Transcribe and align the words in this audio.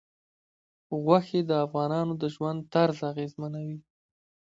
غوښې 1.03 1.41
د 1.49 1.51
افغانانو 1.65 2.13
د 2.21 2.23
ژوند 2.33 2.59
طرز 2.73 2.99
اغېزمنوي. 3.11 3.77